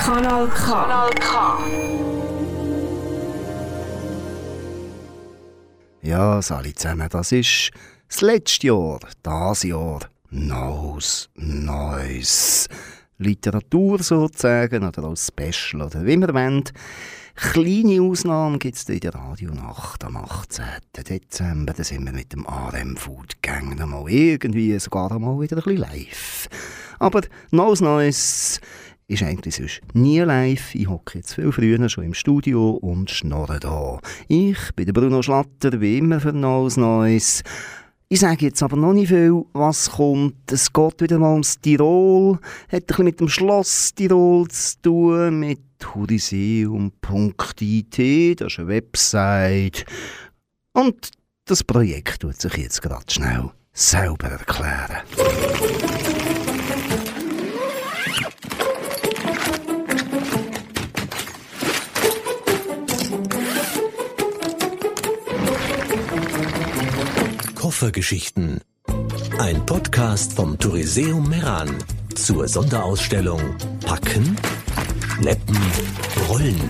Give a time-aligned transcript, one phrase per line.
[0.00, 0.64] Kanal K.
[0.64, 1.58] Kanal K.
[6.00, 7.70] Ja, alle zusammen, das ist
[8.08, 10.00] das letzte Jahr, das Jahr.
[10.30, 12.66] Neues, Neues.
[13.18, 16.72] Literatur sozusagen, oder als Special, oder wie man wollt.
[17.34, 20.64] Kleine Ausnahmen gibt es in der Radionacht am 18.
[20.96, 21.74] Dezember.
[21.74, 25.78] Da sind wir mit dem RM Food Gang mal irgendwie sogar mal wieder ein bisschen
[25.78, 26.48] live.
[26.98, 28.60] Aber Neues Neues
[29.10, 30.74] ist eigentlich sonst nie live.
[30.74, 33.98] Ich hocke jetzt viel früher schon im Studio und schnorre da.
[34.28, 37.42] Ich bin der Bruno Schlatter, wie immer für Neues Neues.
[38.08, 40.50] Ich sage jetzt aber noch nicht viel, was kommt.
[40.50, 42.38] Es geht wieder mal ums Tirol.
[42.68, 45.60] Hat ein bisschen mit dem Schloss Tirol zu tun, mit
[45.94, 47.00] huriseum.it,
[48.40, 49.84] das ist eine Website.
[50.72, 51.10] Und
[51.46, 55.02] das Projekt tut sich jetzt gerade schnell selber erklären.
[67.80, 68.60] Koffergeschichten.
[69.38, 71.78] Ein Podcast vom Touriseum Meran
[72.14, 73.40] zur Sonderausstellung
[73.86, 74.36] Packen,
[75.16, 75.56] Schleppen,
[76.28, 76.60] Rollen.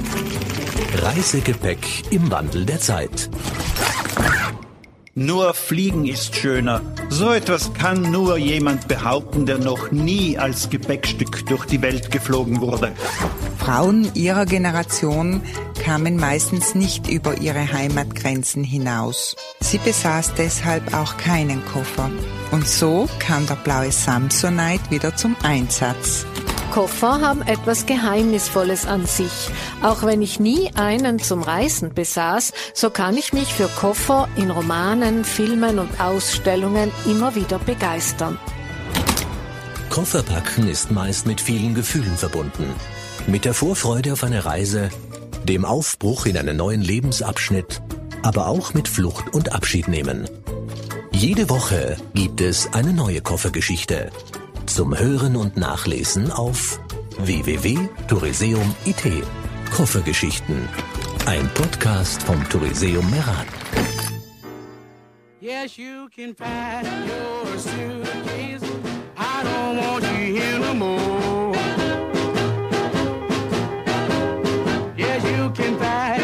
[1.02, 3.28] Reisegepäck im Wandel der Zeit.
[5.16, 6.82] Nur Fliegen ist schöner.
[7.08, 12.60] So etwas kann nur jemand behaupten, der noch nie als Gepäckstück durch die Welt geflogen
[12.60, 12.92] wurde.
[13.58, 15.42] Frauen ihrer Generation
[15.82, 19.34] kamen meistens nicht über ihre Heimatgrenzen hinaus.
[19.58, 22.08] Sie besaß deshalb auch keinen Koffer.
[22.52, 26.24] Und so kam der blaue Samsonite wieder zum Einsatz.
[26.70, 29.50] Koffer haben etwas Geheimnisvolles an sich.
[29.82, 34.50] Auch wenn ich nie einen zum Reisen besaß, so kann ich mich für Koffer in
[34.50, 38.38] Romanen, Filmen und Ausstellungen immer wieder begeistern.
[39.88, 42.72] Kofferpacken ist meist mit vielen Gefühlen verbunden.
[43.26, 44.90] Mit der Vorfreude auf eine Reise,
[45.44, 47.82] dem Aufbruch in einen neuen Lebensabschnitt,
[48.22, 50.28] aber auch mit Flucht und Abschied nehmen.
[51.10, 54.10] Jede Woche gibt es eine neue Koffergeschichte.
[54.70, 56.78] Zum Hören und Nachlesen auf
[57.18, 59.24] www.touriseum.it.
[59.74, 60.68] Koffergeschichten.
[61.26, 63.46] Ein Podcast vom Touriseum Meran.
[65.40, 68.62] Yes, you can pack your suitcase.
[69.18, 71.52] I don't want you here no more.
[74.96, 76.19] Yes, you can pack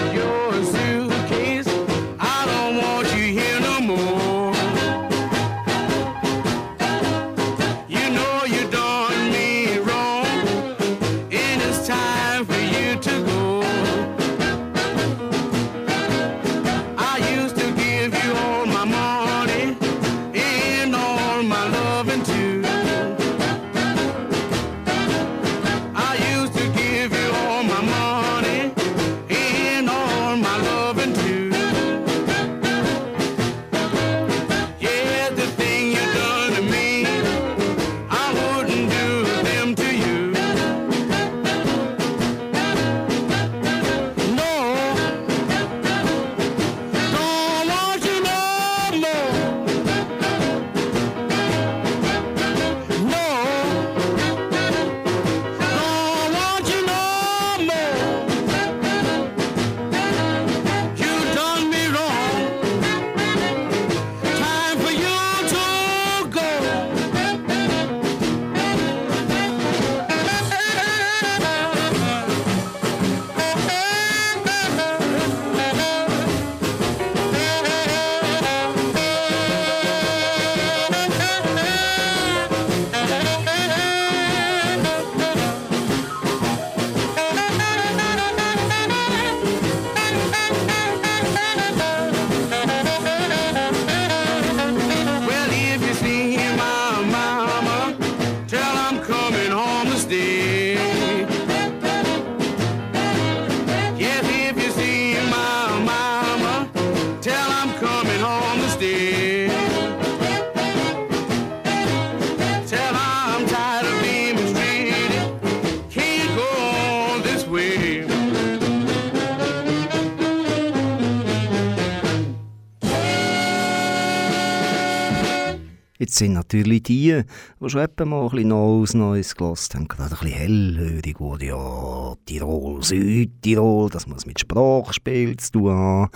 [126.46, 127.22] natürlich die,
[127.60, 131.46] die schon etwa mal ein Neues Neues gelassen haben, gerade ein bisschen hellhörig wurde.
[131.46, 136.10] Ja, Tirol, Südtirol, das muss mit Sprachspiel zu tun haben.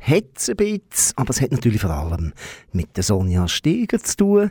[0.00, 2.32] Hat es ein bisschen, aber es hat natürlich vor allem
[2.72, 4.50] mit der Sonja Steger zu tun.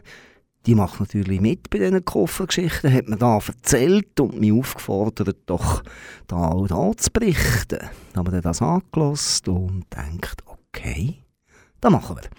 [0.67, 5.83] die macht natürlich mit bei diesen Koffergeschichten, hat mir da erzählt und mich aufgefordert, doch
[6.27, 7.79] da auch da zu berichten.
[8.13, 11.23] Dann haben wir das angelost und denkt, okay,
[11.81, 12.29] das machen wir.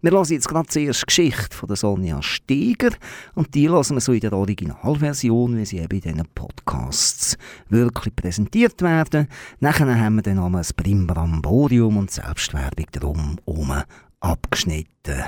[0.00, 2.90] Wir hören jetzt gerade die erste Geschichte von Sonja Steger
[3.34, 7.36] und die hören wir so in der Originalversion, wie sie eben in diesen Podcasts
[7.68, 9.26] wirklich präsentiert werden.
[9.58, 13.82] Nachher haben wir dann noch ein Primbramborium und Selbstwerbung drum herum
[14.20, 15.24] abgeschnitten.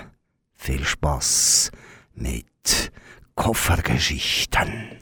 [0.54, 1.72] Viel Spaß
[2.14, 2.92] mit
[3.34, 5.00] Koffergeschichten.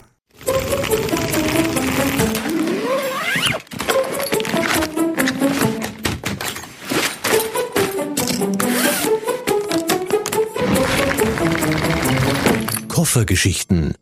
[12.99, 13.95] Koffergeschichten.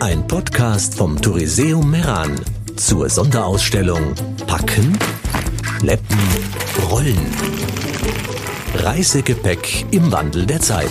[0.00, 2.34] Ein Podcast vom Touriseum Meran
[2.74, 4.16] zur Sonderausstellung
[4.48, 4.98] Packen,
[5.62, 6.18] Schleppen,
[6.90, 7.20] Rollen.
[8.74, 10.90] Reisegepäck im Wandel der Zeit.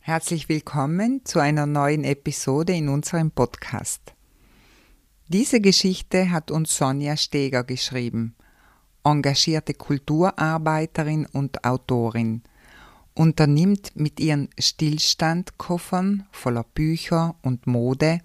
[0.00, 4.14] Herzlich willkommen zu einer neuen Episode in unserem Podcast.
[5.26, 8.36] Diese Geschichte hat uns Sonja Steger geschrieben,
[9.04, 12.42] engagierte Kulturarbeiterin und Autorin,
[13.18, 18.20] unternimmt mit ihren Stillstandkoffern voller Bücher und Mode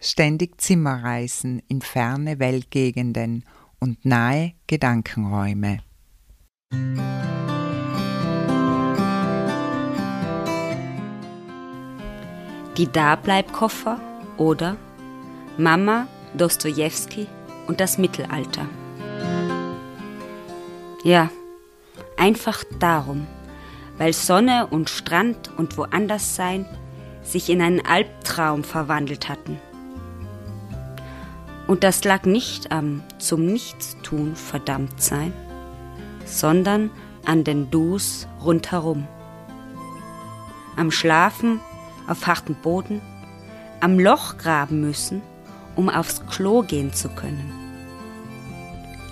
[0.00, 3.44] ständig Zimmerreisen in ferne Weltgegenden
[3.78, 5.78] und nahe Gedankenräume.
[12.76, 14.00] Die Dableibkoffer
[14.38, 14.76] oder
[15.56, 17.28] Mama, Dostojewski
[17.68, 18.66] und das Mittelalter.
[21.04, 21.30] Ja,
[22.16, 23.26] einfach darum,
[24.02, 26.66] weil Sonne und Strand und woanders sein
[27.22, 29.60] sich in einen Albtraum verwandelt hatten.
[31.68, 35.32] Und das lag nicht am zum Nichtstun verdammt sein,
[36.24, 36.90] sondern
[37.24, 39.06] an den Dus rundherum.
[40.74, 41.60] Am Schlafen
[42.08, 43.00] auf hartem Boden,
[43.78, 45.22] am Loch graben müssen,
[45.76, 47.52] um aufs Klo gehen zu können.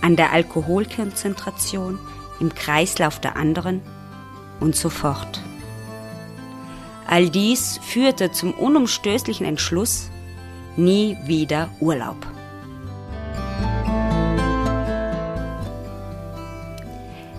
[0.03, 2.01] An der Alkoholkonzentration
[2.41, 3.83] im Kreislauf der anderen
[4.61, 5.43] und so fort.
[7.07, 10.11] All dies führte zum unumstößlichen Entschluss,
[10.77, 12.27] nie wieder Urlaub.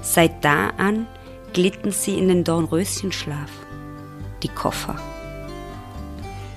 [0.02, 1.08] Seit da an
[1.54, 3.50] glitten sie in den Dornröschenschlaf,
[4.44, 4.96] die Koffer.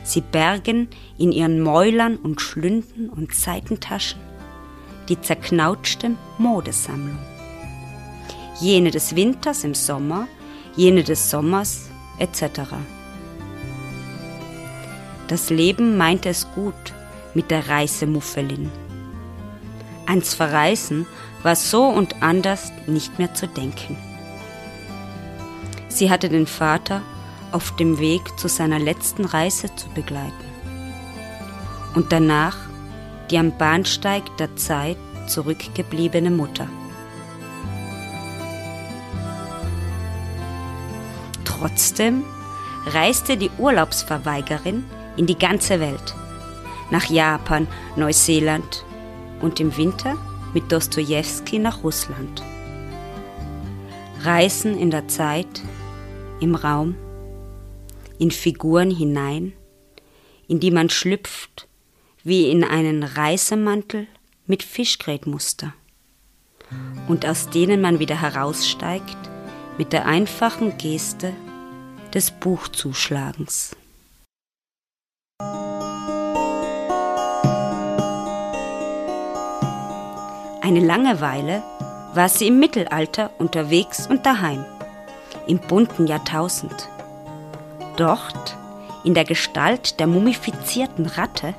[0.02, 0.88] Sie bergen
[1.18, 4.20] in ihren Mäulern und Schlünden und Seitentaschen
[5.08, 7.18] die zerknautschte Modesammlung.
[8.60, 10.26] Jene des Winters im Sommer,
[10.76, 11.88] jene des Sommers
[12.18, 12.62] etc.
[15.28, 16.74] Das Leben meinte es gut
[17.34, 18.70] mit der Reisemuffelin.
[20.06, 21.06] Ans Verreisen
[21.42, 23.96] war so und anders nicht mehr zu denken.
[25.88, 27.02] Sie hatte den Vater
[27.52, 30.32] auf dem Weg zu seiner letzten Reise zu begleiten.
[31.94, 32.56] Und danach
[33.30, 36.68] die am Bahnsteig der Zeit zurückgebliebene Mutter.
[41.64, 42.24] Trotzdem
[42.84, 44.84] reiste die Urlaubsverweigerin
[45.16, 46.14] in die ganze Welt,
[46.90, 47.66] nach Japan,
[47.96, 48.84] Neuseeland
[49.40, 50.18] und im Winter
[50.52, 52.42] mit Dostojewski nach Russland.
[54.24, 55.62] Reisen in der Zeit,
[56.38, 56.96] im Raum,
[58.18, 59.54] in Figuren hinein,
[60.46, 61.66] in die man schlüpft
[62.24, 64.06] wie in einen Reisemantel
[64.46, 65.72] mit Fischgrätmuster
[67.08, 69.16] und aus denen man wieder heraussteigt
[69.78, 71.32] mit der einfachen Geste
[72.14, 73.76] des Buchzuschlagens.
[80.62, 81.62] Eine lange Weile
[82.14, 84.64] war sie im Mittelalter unterwegs und daheim,
[85.48, 86.88] im bunten Jahrtausend.
[87.96, 88.56] Dort,
[89.02, 91.54] in der Gestalt der mumifizierten Ratte,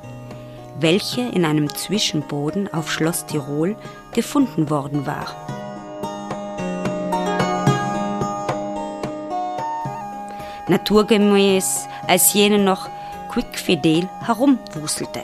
[0.80, 3.76] welche in einem Zwischenboden auf Schloss Tirol
[4.14, 5.55] gefunden worden war.
[10.68, 12.90] Naturgemäß als jene noch
[13.30, 15.24] quickfidel herumwuselte.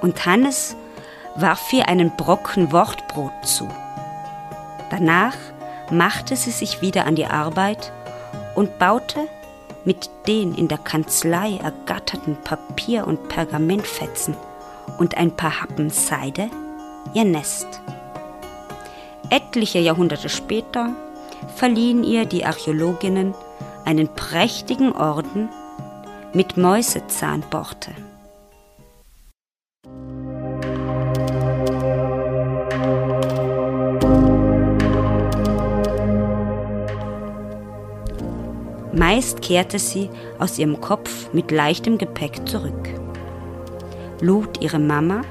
[0.00, 0.76] Und Hannes
[1.36, 3.68] warf ihr einen Brocken Wortbrot zu.
[4.90, 5.36] Danach
[5.90, 7.92] machte sie sich wieder an die Arbeit
[8.54, 9.28] und baute
[9.84, 14.36] mit den in der Kanzlei ergatterten Papier- und Pergamentfetzen
[14.98, 16.50] und ein paar Happen Seide
[17.14, 17.66] ihr Nest.
[19.30, 20.92] Etliche Jahrhunderte später
[21.54, 23.34] verliehen ihr die Archäologinnen
[23.86, 25.48] einen prächtigen Orden
[26.34, 27.92] mit Mäusezahnborte.
[38.92, 42.88] Meist kehrte sie aus ihrem Kopf mit leichtem Gepäck zurück,
[44.20, 45.22] lud ihre Mama,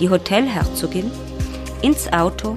[0.00, 1.10] die Hotelherzogin,
[1.82, 2.56] ins Auto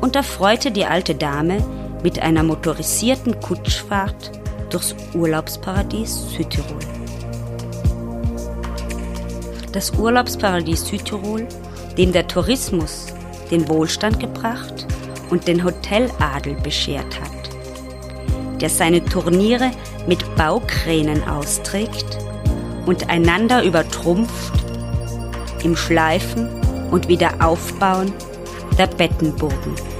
[0.00, 1.58] und erfreute die alte Dame
[2.02, 4.43] mit einer motorisierten Kutschfahrt
[4.74, 6.80] durchs Urlaubsparadies Südtirol.
[9.70, 11.46] Das Urlaubsparadies Südtirol,
[11.96, 13.06] dem der Tourismus
[13.52, 14.88] den Wohlstand gebracht
[15.30, 19.70] und den Hoteladel beschert hat, der seine Turniere
[20.08, 22.18] mit Baukränen austrägt
[22.84, 24.54] und einander übertrumpft
[25.62, 26.48] im Schleifen
[26.90, 28.12] und Wiederaufbauen
[28.76, 29.93] der Bettenburgen.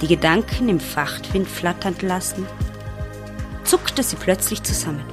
[0.00, 2.46] Die Gedanken im Fachtwind flatternd lassen,
[3.64, 5.04] zuckte sie plötzlich zusammen.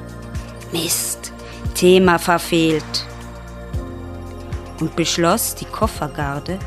[0.71, 1.33] Mist,
[1.73, 3.05] Thema verfehlt.
[4.79, 6.59] Und beschloss, die Koffergarde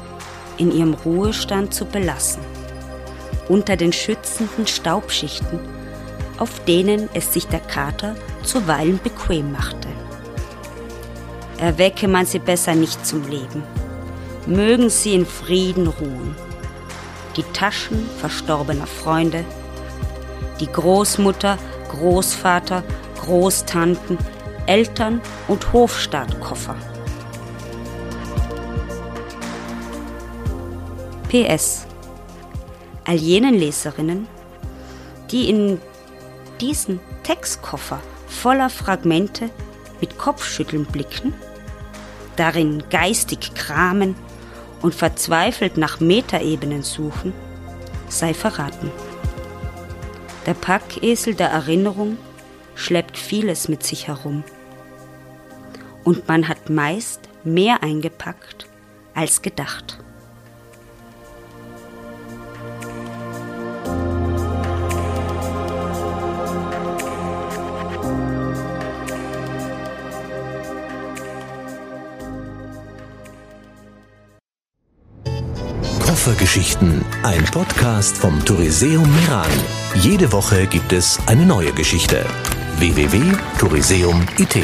[0.56, 2.42] in ihrem Ruhestand zu belassen.
[3.48, 5.60] Unter den schützenden Staubschichten,
[6.38, 9.88] auf denen es sich der Kater zuweilen bequem machte.
[11.58, 13.62] Erwecke man sie besser nicht zum Leben.
[14.46, 16.34] Mögen sie in Frieden ruhen.
[17.38, 19.45] Die Taschen verstorbener Freunde,
[20.59, 21.57] die Großmutter,
[21.88, 22.83] Großvater,
[23.21, 24.18] Großtanten,
[24.66, 26.75] Eltern und Hofstaatkoffer.
[31.28, 31.87] PS.
[33.04, 34.26] All jenen Leserinnen,
[35.30, 35.80] die in
[36.61, 39.49] diesen Textkoffer voller Fragmente
[40.00, 41.35] mit Kopfschütteln blicken,
[42.35, 44.16] darin geistig kramen
[44.82, 47.32] und verzweifelt nach Metaebenen suchen,
[48.08, 48.90] sei verraten.
[50.47, 52.16] Der Packesel der Erinnerung
[52.75, 54.44] schleppt vieles mit sich herum.
[56.04, 58.66] Und man hat meist mehr eingepackt
[59.14, 59.99] als gedacht.
[76.28, 79.50] Koffergeschichten, ein Podcast vom Touriseum Meran.
[79.94, 82.23] Jede Woche gibt es eine neue Geschichte.
[82.76, 84.56] www.touriseum.it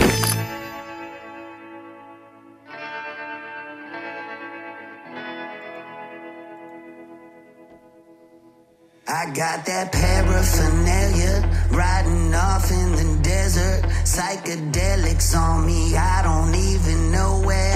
[9.07, 13.87] I got that paraphernalia riding off in the desert.
[14.05, 15.97] Psychedelics on me.
[15.97, 17.74] I don't even know where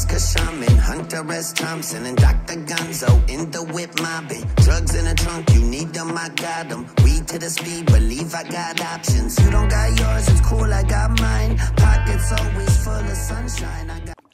[0.00, 1.52] ayahuasca shaman, Hunter S.
[1.52, 2.54] Thompson, and Dr.
[2.54, 4.44] Gonzo in the whip mobbing.
[4.56, 6.86] Drugs in the trunk, you need them, I got them.
[7.04, 9.38] Weed to the speed, believe I got options.
[9.42, 11.56] You don't got yours, it's cool, I got mine.
[11.76, 13.90] Pockets always full of sunshine.
[13.90, 14.29] I got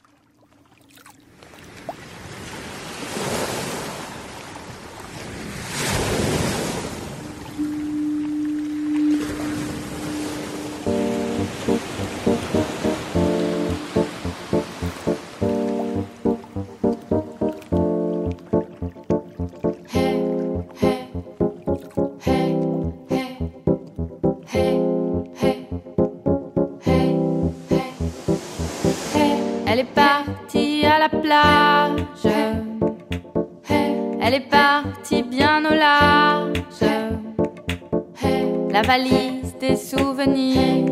[38.87, 40.85] valise des souvenirs.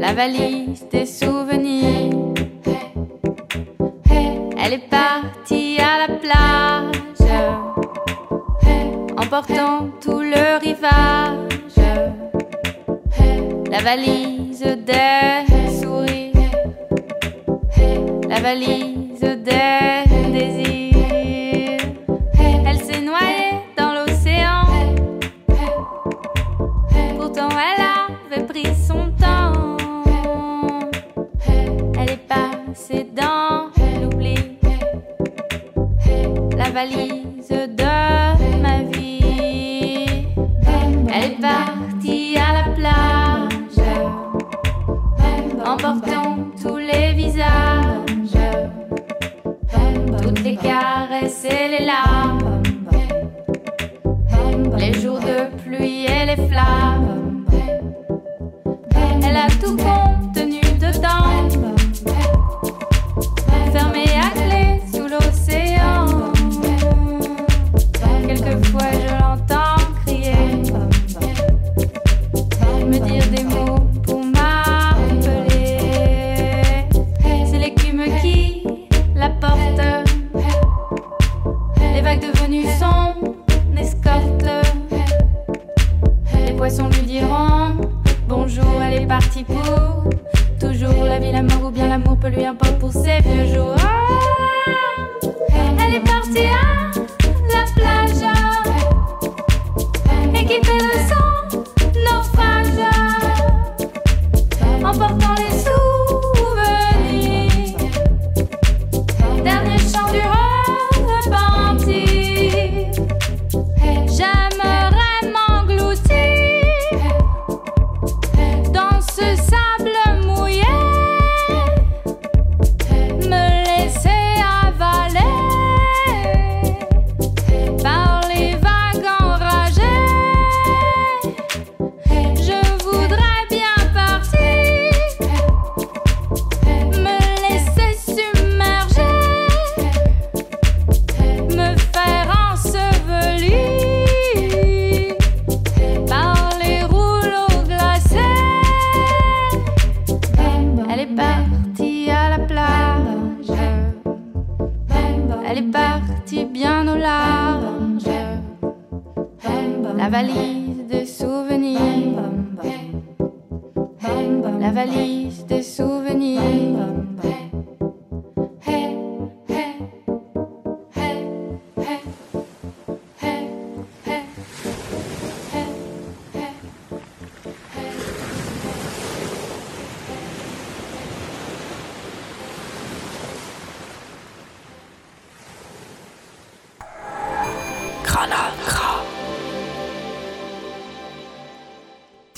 [0.00, 2.34] La valise des souvenirs.
[4.58, 7.30] Elle est partie à la plage.
[9.16, 11.78] Emportant tout le rivage.
[13.70, 15.46] La valise des
[15.80, 16.32] sourires.
[18.28, 18.93] La valise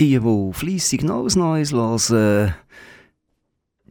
[0.07, 2.55] Die, die fleissig Neues Neues hören,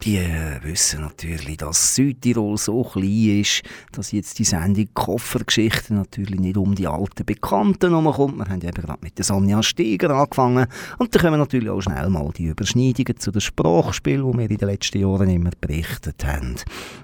[0.02, 0.18] die
[0.62, 6.74] wissen natürlich, dass Südtirol so klein ist, dass jetzt die Sendung Koffergeschichte natürlich nicht um
[6.74, 8.38] die alten Bekannten herumkommt.
[8.38, 10.68] Wir haben eben gerade mit der Sonja Steger angefangen.
[11.00, 14.58] Und da kommen natürlich auch schnell mal die Überschneidungen zu den Sprachspielen, die wir in
[14.58, 16.56] den letzten Jahren immer berichtet haben.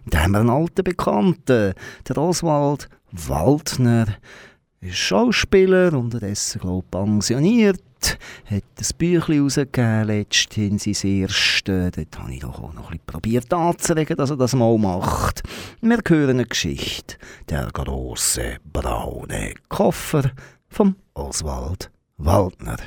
[0.05, 1.73] Da haben wir einen alten Bekannten,
[2.07, 4.05] der Oswald Waldner
[4.79, 7.83] ist Schauspieler, unterdessen glaube ich pensioniert,
[8.45, 11.63] hat ein Büchlein herausgegeben, letztens sein erstes.
[11.63, 15.43] Dort habe ich doch auch noch ein bisschen probiert anzuregen, dass er das mal macht.
[15.81, 17.17] Wir hören eine Geschichte.
[17.49, 20.31] Der große braune Koffer
[20.67, 22.77] von Oswald Waldner.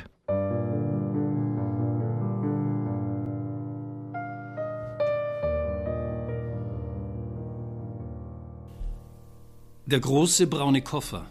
[9.87, 11.27] Der große braune Koffer.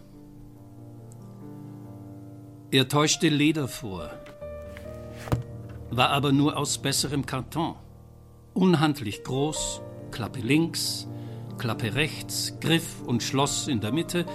[2.75, 4.09] Er täuschte Leder vor,
[5.91, 7.75] war aber nur aus besserem Karton.
[8.53, 9.79] Unhandlich groß,
[10.11, 11.07] Klappe links,
[11.57, 14.25] Klappe rechts, Griff und Schloss in der Mitte.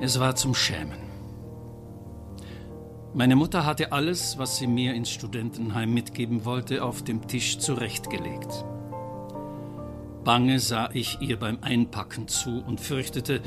[0.00, 0.98] Es war zum Schämen.
[3.14, 8.64] Meine Mutter hatte alles, was sie mir ins Studentenheim mitgeben wollte, auf dem Tisch zurechtgelegt.
[10.24, 13.42] Bange sah ich ihr beim Einpacken zu und fürchtete,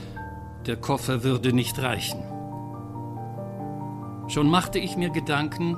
[0.65, 2.36] der Koffer würde nicht reichen.
[4.27, 5.77] Schon machte ich mir Gedanken,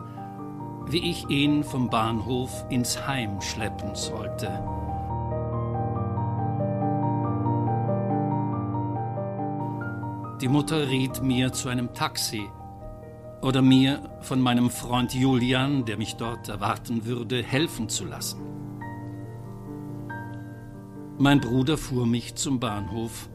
[0.88, 4.48] wie ich ihn vom Bahnhof ins Heim schleppen sollte.
[10.42, 12.50] Die Mutter riet mir zu einem Taxi
[13.42, 18.42] oder mir von meinem Freund Julian, der mich dort erwarten würde, helfen zu lassen.
[21.18, 23.30] Mein Bruder fuhr mich zum Bahnhof,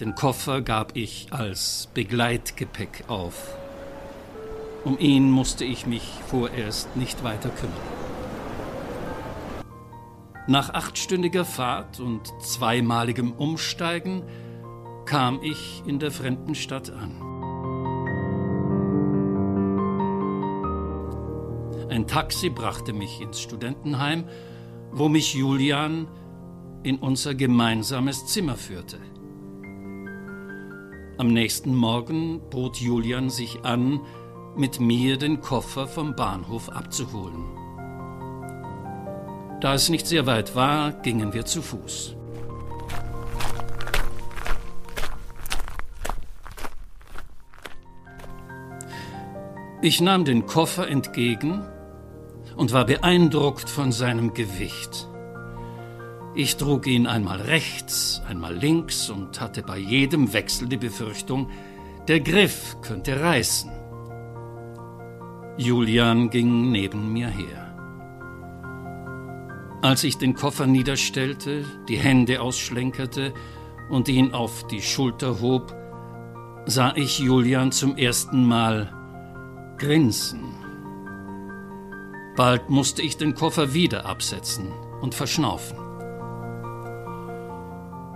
[0.00, 3.56] den Koffer gab ich als Begleitgepäck auf.
[4.84, 7.76] Um ihn musste ich mich vorerst nicht weiter kümmern.
[10.46, 14.22] Nach achtstündiger Fahrt und zweimaligem Umsteigen
[15.04, 17.30] kam ich in der fremden Stadt an.
[21.90, 24.24] Ein Taxi brachte mich ins Studentenheim,
[24.92, 26.08] wo mich Julian
[26.82, 28.98] in unser gemeinsames Zimmer führte.
[31.18, 34.00] Am nächsten Morgen bot Julian sich an,
[34.56, 37.44] mit mir den Koffer vom Bahnhof abzuholen.
[39.60, 42.16] Da es nicht sehr weit war, gingen wir zu Fuß.
[49.82, 51.64] Ich nahm den Koffer entgegen
[52.54, 55.08] und war beeindruckt von seinem Gewicht.
[56.34, 61.50] Ich trug ihn einmal rechts, einmal links und hatte bei jedem Wechsel die Befürchtung,
[62.08, 63.79] der Griff könnte reißen.
[65.60, 67.76] Julian ging neben mir her.
[69.82, 73.34] Als ich den Koffer niederstellte, die Hände ausschlenkerte
[73.90, 75.76] und ihn auf die Schulter hob,
[76.64, 78.90] sah ich Julian zum ersten Mal
[79.76, 80.54] grinsen.
[82.36, 85.76] Bald musste ich den Koffer wieder absetzen und verschnaufen.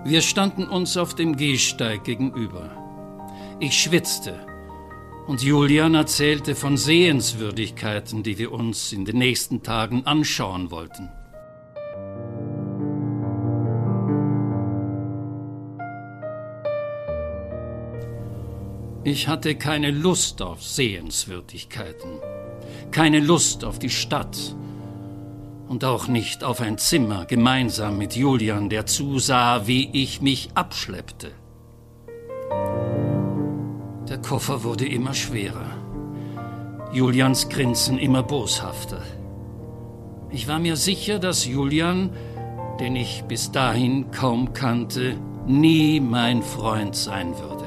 [0.06, 2.70] Wir standen uns auf dem Gehsteig gegenüber.
[3.60, 4.46] Ich schwitzte
[5.26, 11.08] und Julian erzählte von Sehenswürdigkeiten, die wir uns in den nächsten Tagen anschauen wollten.
[19.06, 22.20] Ich hatte keine Lust auf Sehenswürdigkeiten,
[22.90, 24.56] keine Lust auf die Stadt
[25.68, 31.32] und auch nicht auf ein Zimmer gemeinsam mit Julian, der zusah, wie ich mich abschleppte.
[34.08, 35.70] Der Koffer wurde immer schwerer,
[36.92, 39.00] Julians Grinsen immer boshafter.
[40.30, 42.10] Ich war mir sicher, dass Julian,
[42.80, 47.64] den ich bis dahin kaum kannte, nie mein Freund sein würde.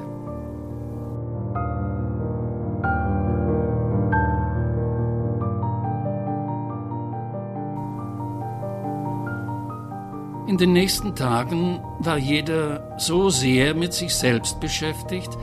[10.47, 15.35] In den nächsten Tagen war jeder so sehr mit sich selbst beschäftigt,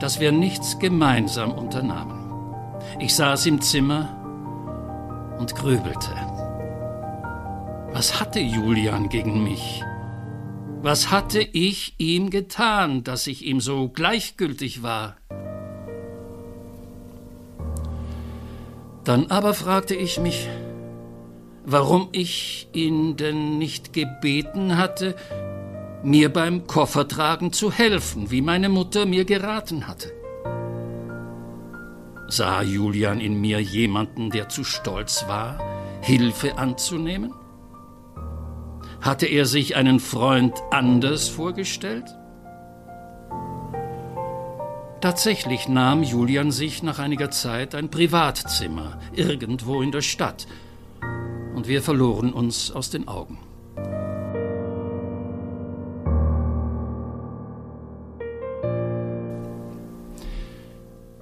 [0.00, 2.18] dass wir nichts gemeinsam unternahmen.
[2.98, 4.16] Ich saß im Zimmer
[5.38, 6.10] und grübelte.
[7.92, 9.84] Was hatte Julian gegen mich?
[10.82, 15.16] Was hatte ich ihm getan, dass ich ihm so gleichgültig war?
[19.04, 20.48] Dann aber fragte ich mich,
[21.64, 25.16] warum ich ihn denn nicht gebeten hatte,
[26.02, 30.12] mir beim Koffertragen zu helfen, wie meine Mutter mir geraten hatte.
[32.28, 35.58] Sah Julian in mir jemanden, der zu stolz war,
[36.00, 37.34] Hilfe anzunehmen?
[39.00, 42.04] Hatte er sich einen Freund anders vorgestellt?
[45.00, 50.46] Tatsächlich nahm Julian sich nach einiger Zeit ein Privatzimmer irgendwo in der Stadt,
[51.54, 53.38] und wir verloren uns aus den Augen.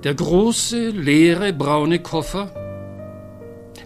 [0.04, 2.52] Der große, leere, braune Koffer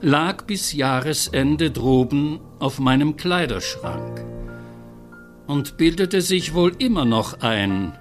[0.03, 4.23] lag bis Jahresende droben auf meinem Kleiderschrank
[5.47, 7.97] und bildete sich wohl immer noch ein,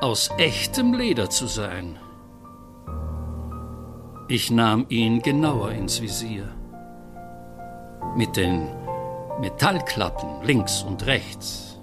[0.00, 1.98] aus echtem Leder zu sein.
[4.28, 6.48] Ich nahm ihn genauer ins Visier
[8.16, 8.68] mit den
[9.40, 11.78] Metallklappen links und rechts,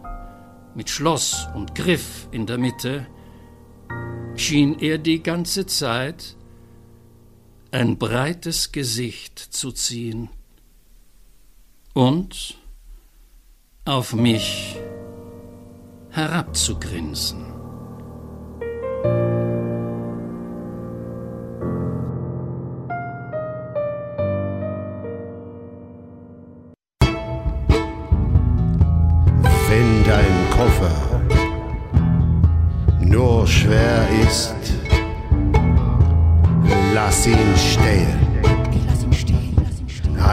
[0.74, 3.06] mit Schloss und Griff in der Mitte,
[4.36, 6.36] schien er die ganze Zeit
[7.72, 10.30] ein breites Gesicht zu ziehen
[11.94, 12.58] und
[13.86, 14.78] auf mich
[16.10, 17.51] herabzugrinsen.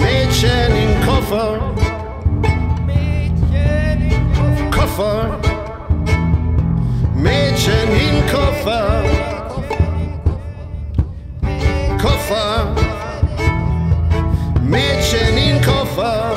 [0.00, 1.60] Mädchen in Koffer.
[4.70, 5.38] Koffer,
[7.14, 9.02] Mädchen in Koffer.
[12.00, 12.74] Koffer,
[14.62, 16.34] Mädchen in Koffer.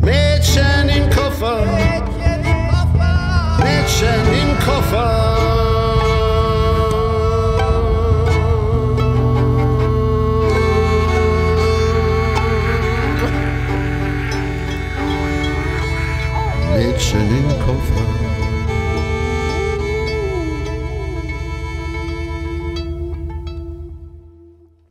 [0.00, 1.66] Mädchen in Koffer.
[3.58, 5.45] Mädchen in Koffer.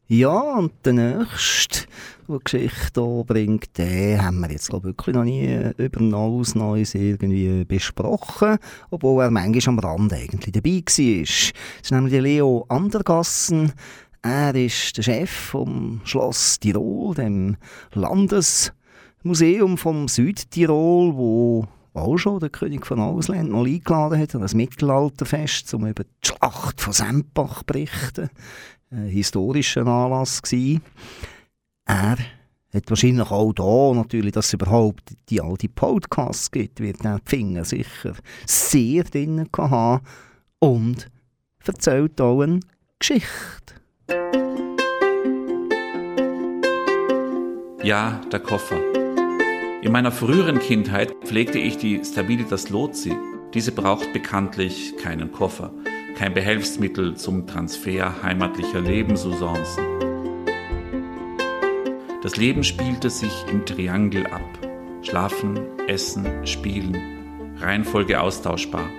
[0.08, 1.88] Ja, und der nächste,
[2.30, 6.94] der Geschichte hier bringt, den haben wir jetzt glaub, wirklich noch nie über Neues Neues
[6.94, 8.60] irgendwie besprochen,
[8.92, 11.22] obwohl er manchmal am Rand eigentlich dabei war.
[11.22, 13.74] Das ist nämlich der Leo Andergassen.
[14.22, 17.58] Er ist der Chef vom Schloss Tirol, dem
[17.94, 24.54] Landesmuseum vom Südtirol, wo auch schon der König von Ausland mal eingeladen hat, an das
[24.54, 28.30] Mittelalterfest, um über die Schlacht von Sempach zu berichten
[28.96, 30.82] ein historischer Anlass gewesen.
[31.86, 32.18] Er
[32.74, 37.64] hat wahrscheinlich auch da natürlich, dass es überhaupt die alte Podcasts gibt, wird der Finger
[37.64, 38.14] sicher
[38.46, 40.06] sehr drinnen haben
[40.60, 41.10] und
[41.66, 42.60] erzählt auch eine
[43.00, 43.76] Geschichte.
[47.84, 48.78] Ja, der Koffer.
[49.84, 53.16] In meiner früheren Kindheit pflegte ich die Stabilitas Lozi.
[53.54, 55.72] Diese braucht bekanntlich keinen Koffer,
[56.16, 59.84] kein Behelfsmittel zum Transfer heimatlicher Lebensusancen.
[62.24, 64.42] Das Leben spielte sich im Triangel ab.
[65.02, 66.98] Schlafen, Essen, Spielen.
[67.58, 68.90] Reihenfolge austauschbar,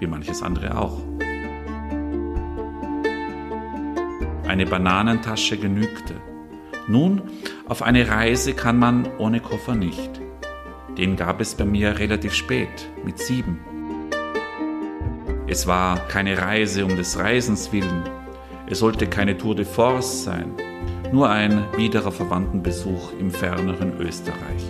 [0.00, 1.00] wie manches andere auch.
[4.48, 6.14] Eine Bananentasche genügte.
[6.88, 7.22] Nun,
[7.68, 10.20] auf eine Reise kann man ohne Koffer nicht.
[10.98, 13.60] Den gab es bei mir relativ spät, mit sieben.
[15.52, 18.04] Es war keine Reise um des Reisens willen.
[18.70, 20.54] Es sollte keine Tour de Force sein,
[21.12, 24.64] nur ein wiederer Verwandtenbesuch im ferneren Österreich.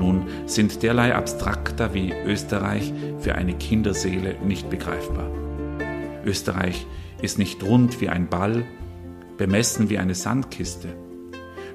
[0.00, 5.30] Nun sind derlei Abstrakter wie Österreich für eine Kinderseele nicht begreifbar.
[6.24, 6.84] Österreich
[7.22, 8.64] ist nicht rund wie ein Ball,
[9.36, 10.88] bemessen wie eine Sandkiste.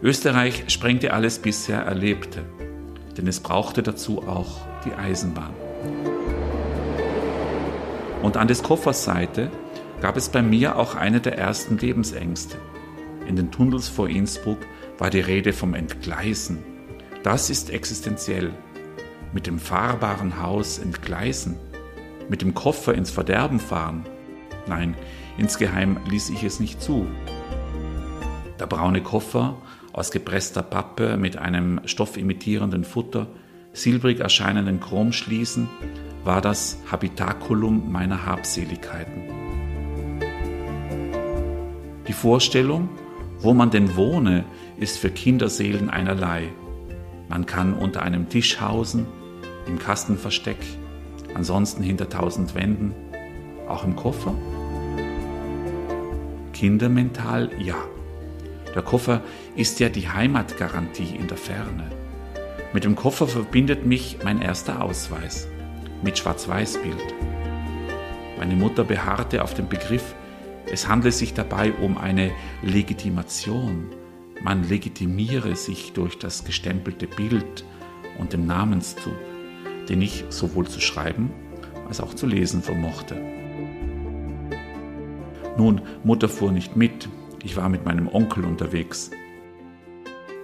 [0.03, 2.43] Österreich sprengte alles bisher Erlebte,
[3.15, 5.68] denn es brauchte dazu auch die Eisenbahn.
[8.21, 9.49] Und an des Koffers Seite
[10.01, 12.57] gab es bei mir auch eine der ersten Lebensängste.
[13.27, 14.59] In den Tunnels vor Innsbruck
[14.97, 16.63] war die Rede vom Entgleisen.
[17.23, 18.51] Das ist existenziell.
[19.33, 21.57] Mit dem fahrbaren Haus entgleisen.
[22.27, 24.05] Mit dem Koffer ins Verderben fahren.
[24.67, 24.95] Nein,
[25.37, 27.07] insgeheim ließ ich es nicht zu.
[28.59, 29.57] Der braune Koffer
[29.93, 33.27] aus gepresster Pappe mit einem stoffimitierenden Futter,
[33.73, 35.69] silbrig erscheinenden Chromschließen,
[36.29, 39.23] war das Habitakulum meiner Habseligkeiten.
[42.07, 42.87] Die Vorstellung,
[43.39, 44.45] wo man denn wohne,
[44.77, 46.49] ist für Kinderseelen einerlei.
[47.29, 49.07] Man kann unter einem Tisch hausen,
[49.65, 50.59] im Kastenversteck,
[51.33, 52.93] ansonsten hinter tausend Wänden,
[53.67, 54.35] auch im Koffer?
[56.53, 57.77] Kindermental ja.
[58.75, 59.21] Der Koffer
[59.55, 61.89] ist ja die Heimatgarantie in der Ferne.
[62.71, 65.47] Mit dem Koffer verbindet mich mein erster Ausweis
[66.01, 67.13] mit Schwarz-Weiß-Bild.
[68.37, 70.15] Meine Mutter beharrte auf dem Begriff,
[70.71, 72.31] es handle sich dabei um eine
[72.61, 73.87] Legitimation.
[74.41, 77.65] Man legitimiere sich durch das gestempelte Bild
[78.17, 79.15] und den Namenszug,
[79.89, 81.31] den ich sowohl zu schreiben
[81.87, 83.15] als auch zu lesen vermochte.
[85.57, 87.09] Nun, Mutter fuhr nicht mit,
[87.43, 89.11] ich war mit meinem Onkel unterwegs.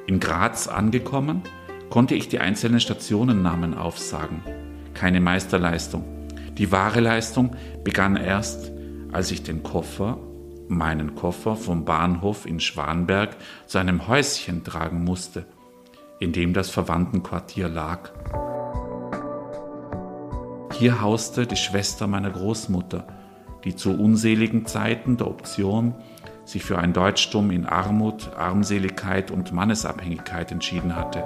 [0.08, 1.44] In Graz angekommen,
[1.90, 4.42] konnte ich die einzelnen Stationennamen aufsagen.
[4.96, 6.04] Keine Meisterleistung.
[6.58, 8.72] Die wahre Leistung begann erst,
[9.12, 10.18] als ich den Koffer,
[10.68, 13.36] meinen Koffer vom Bahnhof in Schwanberg
[13.68, 15.46] zu einem Häuschen tragen musste,
[16.20, 18.10] in dem das Verwandtenquartier lag.
[20.74, 23.06] Hier hauste die Schwester meiner Großmutter,
[23.64, 25.94] die zu unseligen Zeiten der Option
[26.46, 31.24] sich für ein Deutschtum in Armut, Armseligkeit und Mannesabhängigkeit entschieden hatte.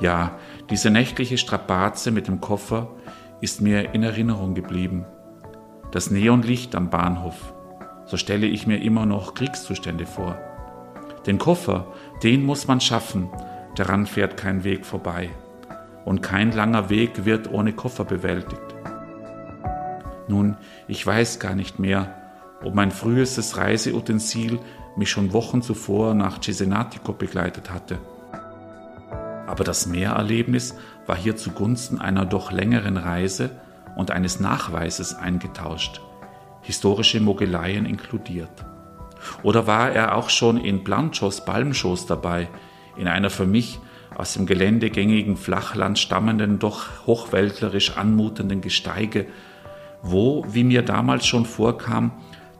[0.00, 0.32] Ja,
[0.70, 2.90] diese nächtliche Strapaze mit dem Koffer
[3.40, 5.04] ist mir in Erinnerung geblieben.
[5.90, 7.52] Das Neonlicht am Bahnhof,
[8.06, 10.38] so stelle ich mir immer noch Kriegszustände vor.
[11.26, 11.86] Den Koffer,
[12.22, 13.28] den muss man schaffen,
[13.76, 15.30] daran fährt kein Weg vorbei.
[16.04, 18.60] Und kein langer Weg wird ohne Koffer bewältigt.
[20.28, 20.56] Nun,
[20.88, 22.14] ich weiß gar nicht mehr,
[22.64, 24.58] ob mein frühestes Reiseutensil
[24.96, 27.98] mich schon Wochen zuvor nach Cesenatico begleitet hatte.
[29.46, 30.74] Aber das Mehrerlebnis
[31.06, 33.50] war hier zugunsten einer doch längeren Reise
[33.96, 36.00] und eines Nachweises eingetauscht,
[36.62, 38.64] historische Mogeleien inkludiert.
[39.42, 42.48] Oder war er auch schon in Blanchos Balmschoß dabei,
[42.96, 43.78] in einer für mich
[44.16, 49.26] aus dem geländegängigen Flachland stammenden, doch hochwäldlerisch anmutenden Gesteige,
[50.02, 52.12] wo, wie mir damals schon vorkam,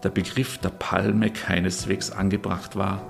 [0.03, 3.03] der Begriff der Palme keineswegs angebracht war.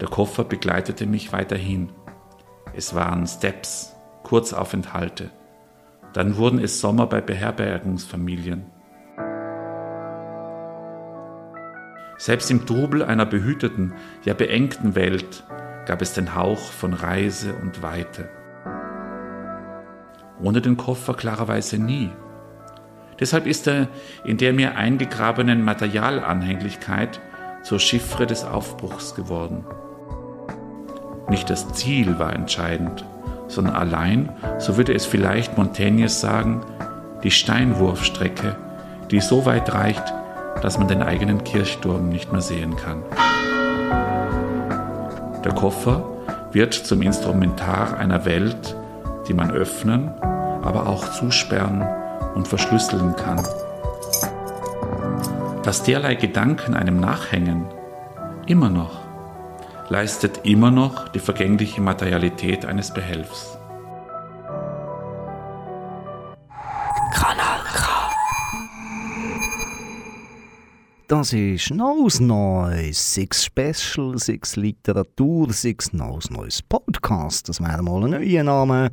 [0.00, 1.90] Der Koffer begleitete mich weiterhin.
[2.74, 5.30] Es waren Steps, Kurzaufenthalte.
[6.12, 8.66] Dann wurden es Sommer bei Beherbergungsfamilien.
[12.16, 15.44] Selbst im Trubel einer behüteten, ja beengten Welt
[15.86, 18.28] gab es den Hauch von Reise und Weite.
[20.40, 22.10] Ohne den Koffer klarerweise nie.
[23.18, 23.88] Deshalb ist er
[24.24, 27.20] in der mir eingegrabenen Materialanhänglichkeit
[27.62, 29.64] zur Chiffre des Aufbruchs geworden.
[31.28, 33.04] Nicht das Ziel war entscheidend,
[33.48, 36.62] sondern allein, so würde es vielleicht Montaigne sagen,
[37.22, 38.56] die Steinwurfstrecke,
[39.10, 40.14] die so weit reicht,
[40.62, 43.02] dass man den eigenen Kirchturm nicht mehr sehen kann.
[45.44, 46.04] Der Koffer
[46.52, 48.74] wird zum Instrumentar einer Welt,
[49.28, 50.10] die man öffnen,
[50.62, 51.86] aber auch zusperren
[52.34, 53.42] und verschlüsseln kann.
[55.62, 57.66] Dass derlei Gedanken einem nachhängen,
[58.46, 59.07] immer noch,
[59.90, 63.58] leistet immer noch die vergängliche Materialität eines Behelfs.
[71.08, 77.48] Das ist Neues Neues, sechs Special, sechs Literatur, sechs Neues Neues Podcast.
[77.48, 78.90] Das wäre mal ein neuer Name.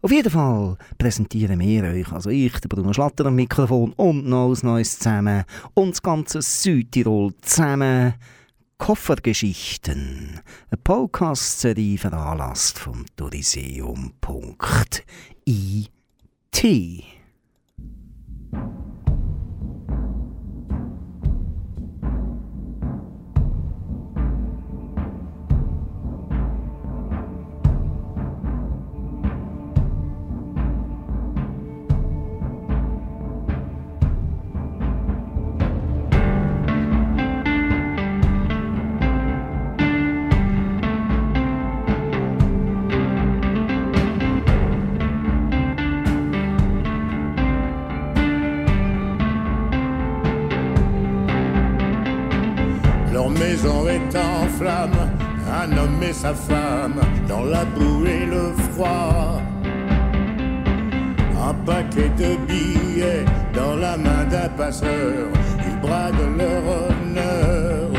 [0.00, 4.62] Auf jeden Fall präsentieren wir euch, also ich, der Bruno Schlatter am Mikrofon und Neues
[4.62, 8.14] Neues zusammen und das ganze Südtirol zusammen.
[8.82, 15.04] Koffergeschichten, eine Podcast-Serie veranlasst vom Touriseum.it.
[54.68, 59.40] un homme et sa femme, dans la boue et le froid.
[61.48, 65.28] Un paquet de billets dans la main d'un passeur,
[65.66, 67.90] ils bradent leur honneur.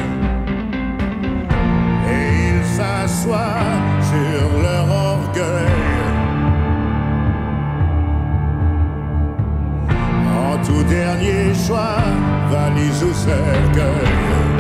[2.09, 3.77] Et ils s'assoient
[4.11, 5.93] sur leur orgueil.
[10.47, 11.99] En tout dernier choix,
[12.49, 14.52] valise ou cercueil.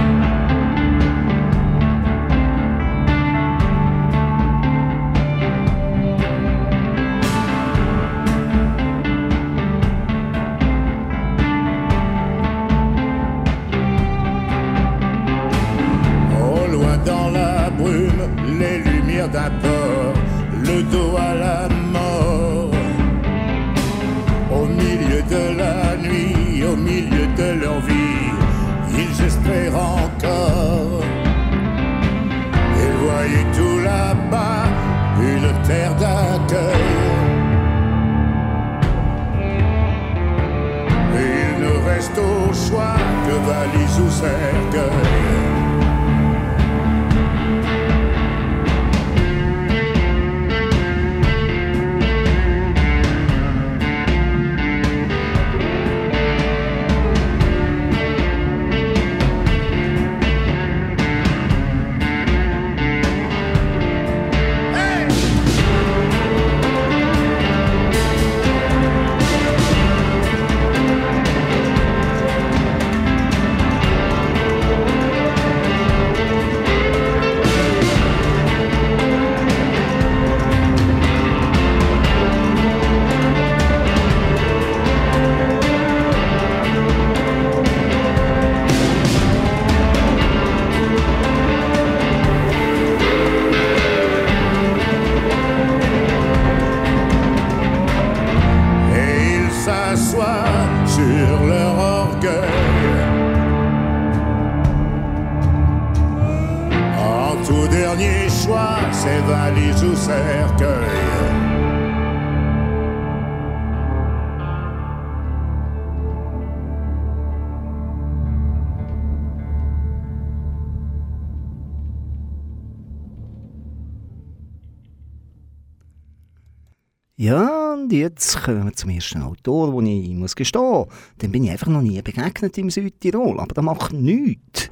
[128.83, 130.85] Zum ersten Autor, wo ich muss gestehen,
[131.21, 134.69] dem bin ich einfach noch nie begegnet im Südtirol, aber das macht nichts.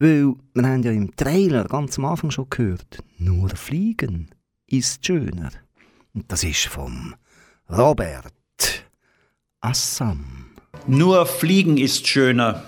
[0.00, 4.30] Weil wir haben ja im Trailer ganz am Anfang schon gehört, nur Fliegen
[4.66, 5.50] ist schöner.
[6.14, 7.14] Und das ist vom
[7.70, 8.32] Robert
[9.60, 10.46] Assam.
[10.86, 12.64] Nur Fliegen ist schöner.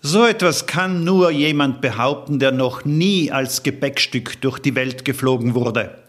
[0.00, 5.54] So etwas kann nur jemand behaupten, der noch nie als Gepäckstück durch die Welt geflogen
[5.54, 6.02] wurde.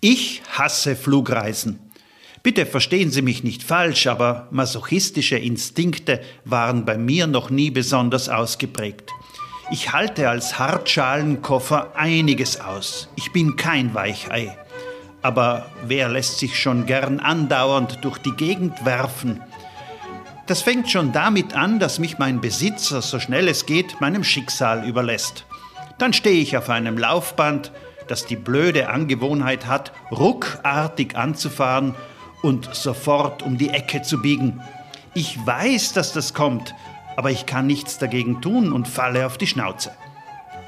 [0.00, 1.87] Ich hasse Flugreisen.
[2.42, 8.28] Bitte verstehen Sie mich nicht falsch, aber masochistische Instinkte waren bei mir noch nie besonders
[8.28, 9.10] ausgeprägt.
[9.70, 13.08] Ich halte als Hartschalenkoffer einiges aus.
[13.16, 14.56] Ich bin kein Weichei.
[15.20, 19.42] Aber wer lässt sich schon gern andauernd durch die Gegend werfen?
[20.46, 24.88] Das fängt schon damit an, dass mich mein Besitzer, so schnell es geht, meinem Schicksal
[24.88, 25.44] überlässt.
[25.98, 27.72] Dann stehe ich auf einem Laufband,
[28.06, 31.94] das die blöde Angewohnheit hat, ruckartig anzufahren
[32.42, 34.60] und sofort um die Ecke zu biegen.
[35.14, 36.74] Ich weiß, dass das kommt,
[37.16, 39.90] aber ich kann nichts dagegen tun und falle auf die Schnauze.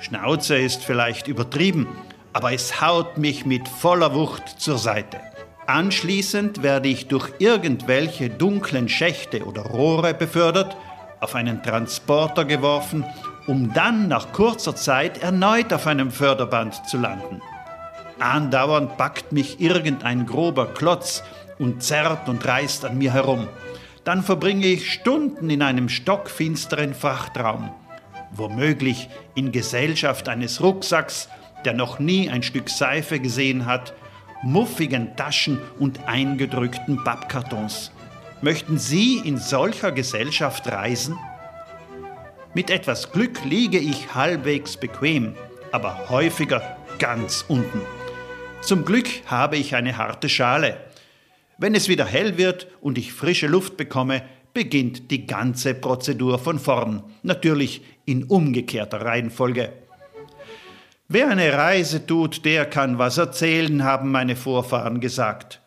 [0.00, 1.86] Schnauze ist vielleicht übertrieben,
[2.32, 5.20] aber es haut mich mit voller Wucht zur Seite.
[5.66, 10.76] Anschließend werde ich durch irgendwelche dunklen Schächte oder Rohre befördert,
[11.20, 13.04] auf einen Transporter geworfen,
[13.46, 17.40] um dann nach kurzer Zeit erneut auf einem Förderband zu landen.
[18.18, 21.22] Andauernd packt mich irgendein grober Klotz
[21.60, 23.46] und zerrt und reißt an mir herum.
[24.02, 27.70] Dann verbringe ich Stunden in einem stockfinsteren Frachtraum,
[28.32, 31.28] womöglich in Gesellschaft eines Rucksacks,
[31.64, 33.94] der noch nie ein Stück Seife gesehen hat
[34.42, 37.92] muffigen Taschen und eingedrückten Pappkartons.
[38.40, 41.18] Möchten Sie in solcher Gesellschaft reisen?
[42.54, 45.34] Mit etwas Glück liege ich halbwegs bequem,
[45.72, 47.82] aber häufiger ganz unten.
[48.62, 50.78] Zum Glück habe ich eine harte Schale.
[51.60, 54.22] Wenn es wieder hell wird und ich frische Luft bekomme,
[54.54, 59.70] beginnt die ganze Prozedur von vorn, natürlich in umgekehrter Reihenfolge.
[61.06, 65.60] Wer eine Reise tut, der kann was erzählen, haben meine Vorfahren gesagt.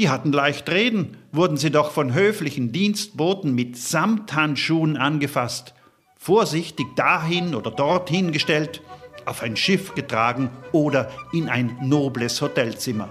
[0.00, 5.72] Die hatten leicht reden, wurden sie doch von höflichen Dienstboten mit Samthandschuhen angefasst,
[6.16, 8.82] vorsichtig dahin oder dorthin gestellt,
[9.24, 13.08] auf ein Schiff getragen oder in ein nobles Hotelzimmer.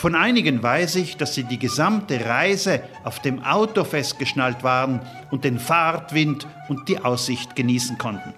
[0.00, 5.44] Von einigen weiß ich, dass sie die gesamte Reise auf dem Auto festgeschnallt waren und
[5.44, 8.32] den Fahrtwind und die Aussicht genießen konnten.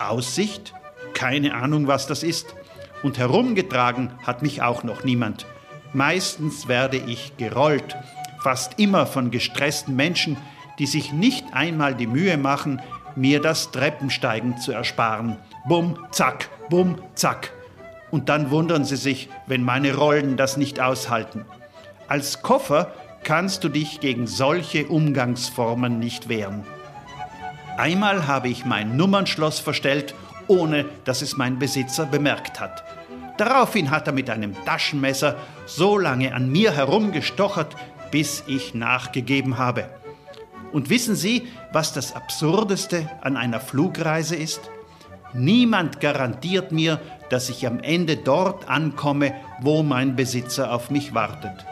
[0.00, 0.74] Aussicht?
[1.14, 2.56] keine Ahnung, was das ist.
[3.04, 5.46] Und herumgetragen hat mich auch noch niemand.
[5.92, 7.96] Meistens werde ich gerollt,
[8.42, 10.36] fast immer von gestressten Menschen,
[10.80, 12.82] die sich nicht einmal die Mühe machen,
[13.14, 15.36] mir das Treppensteigen zu ersparen.
[15.68, 17.52] Bum, zack, bum, zack.
[18.12, 21.44] Und dann wundern sie sich, wenn meine Rollen das nicht aushalten.
[22.06, 22.92] Als Koffer
[23.24, 26.64] kannst du dich gegen solche Umgangsformen nicht wehren.
[27.76, 30.14] Einmal habe ich mein Nummernschloss verstellt
[30.48, 32.84] ohne dass es mein Besitzer bemerkt hat.
[33.38, 35.36] Daraufhin hat er mit einem Taschenmesser
[35.66, 37.74] so lange an mir herumgestochert,
[38.10, 39.88] bis ich nachgegeben habe.
[40.72, 44.60] Und wissen Sie, was das Absurdeste an einer Flugreise ist?
[45.34, 51.64] Niemand garantiert mir, dass ich am Ende dort ankomme, wo mein Besitzer auf mich wartet.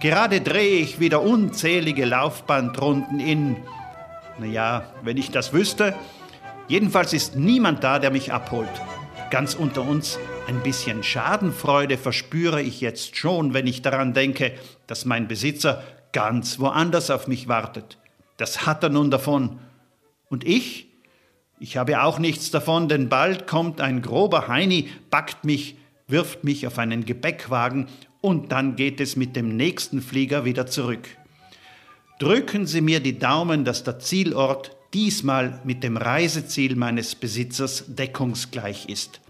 [0.00, 3.56] Gerade drehe ich wieder unzählige Laufbandrunden in.
[4.38, 5.94] Naja, wenn ich das wüsste,
[6.68, 8.68] Jedenfalls ist niemand da, der mich abholt.
[9.30, 10.18] Ganz unter uns,
[10.48, 14.52] ein bisschen Schadenfreude verspüre ich jetzt schon, wenn ich daran denke,
[14.86, 17.98] dass mein Besitzer ganz woanders auf mich wartet.
[18.36, 19.60] Das hat er nun davon.
[20.28, 20.85] Und ich?
[21.58, 25.76] Ich habe auch nichts davon, denn bald kommt ein grober Heini, packt mich,
[26.06, 27.88] wirft mich auf einen Gepäckwagen
[28.20, 31.08] und dann geht es mit dem nächsten Flieger wieder zurück.
[32.18, 38.88] Drücken Sie mir die Daumen, dass der Zielort diesmal mit dem Reiseziel meines Besitzers deckungsgleich
[38.88, 39.20] ist.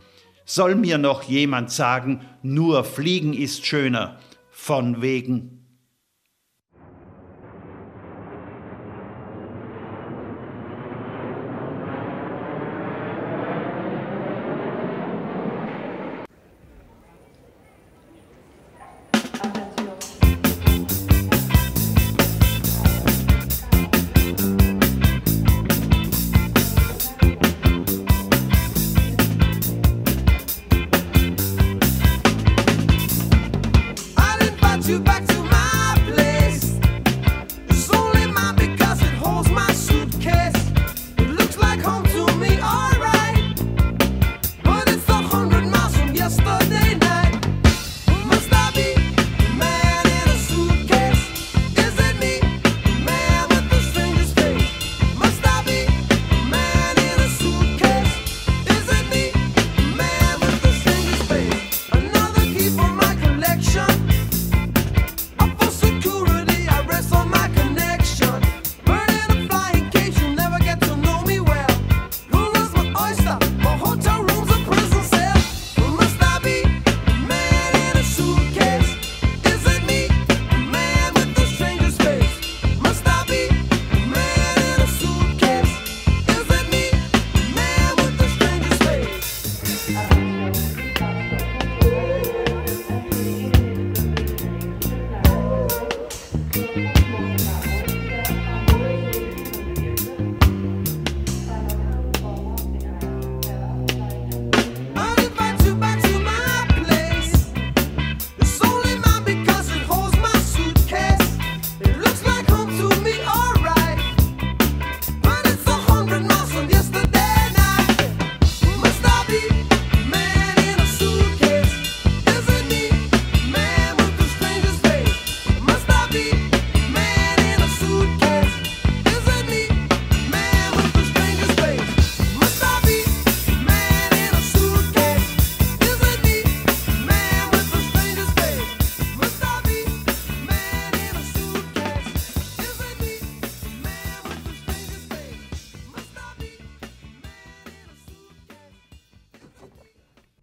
[0.45, 4.19] Soll mir noch jemand sagen, nur Fliegen ist schöner,
[4.51, 5.56] von wegen.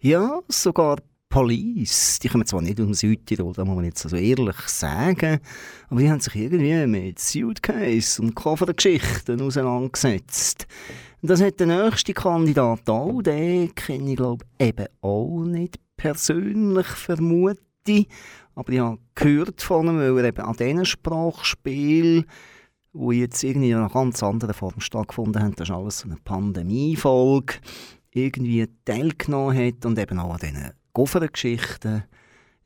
[0.05, 0.97] Ja, sogar
[1.29, 5.39] Police, die kommen zwar nicht aus dem Südtirol, da muss man jetzt also ehrlich sagen,
[5.87, 10.67] aber die haben sich irgendwie mit Suitcase und Koffergeschichten auseinandergesetzt.
[11.21, 18.05] Das hat der nächste Kandidat auch, den kenne ich glaube eben auch nicht persönlich, vermute
[18.55, 22.25] aber ich habe gehört von ihm, weil er eben an diesen Sprachspielen
[22.91, 26.17] wo jetzt irgendwie in einer ganz anderen Form stattgefunden haben, das ist alles so eine
[26.23, 27.55] Pandemiefolge,
[28.13, 32.03] irgendwie teilgenommen hat und eben auch an diesen Goffergeschichten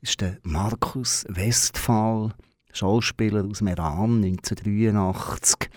[0.00, 2.34] ist der Markus Westphal,
[2.72, 5.70] Schauspieler aus Meran 1983,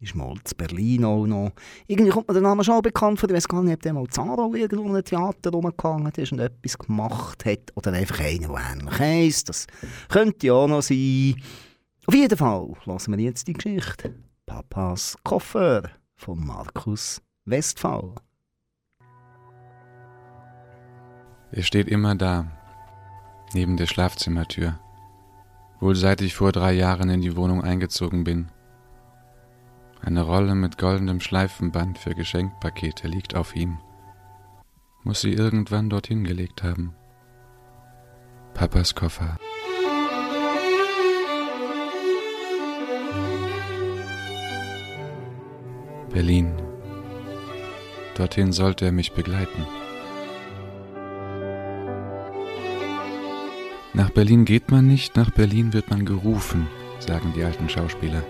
[0.00, 1.52] ist mal zu Berlin auch noch.
[1.88, 3.28] Irgendwie kommt mir der Name schon bekannt vor.
[3.28, 6.38] Ich weiß gar nicht, ob der mal Zaro irgendwo in einem Theater rumgegangen ist und
[6.38, 7.72] etwas gemacht hat.
[7.74, 9.48] Oder einfach einer, der ähnlich heisst.
[9.48, 9.66] Das
[10.08, 11.34] könnte ja auch noch sein.
[12.06, 14.14] Auf jeden Fall lassen wir jetzt die Geschichte.
[14.46, 18.14] Papas Koffer von Markus Westphal.
[21.50, 22.46] Er steht immer da,
[23.54, 24.78] neben der Schlafzimmertür,
[25.80, 28.48] wohl seit ich vor drei Jahren in die Wohnung eingezogen bin.
[30.02, 33.78] Eine Rolle mit goldenem Schleifenband für Geschenkpakete liegt auf ihm.
[35.02, 36.94] Muss sie irgendwann dorthin gelegt haben.
[38.54, 39.36] Papas Koffer.
[46.10, 46.52] Berlin.
[48.14, 49.66] Dorthin sollte er mich begleiten.
[53.98, 56.68] Nach Berlin geht man nicht, nach Berlin wird man gerufen,
[57.00, 58.22] sagen die alten Schauspieler.